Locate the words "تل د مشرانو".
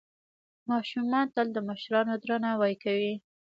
1.35-2.13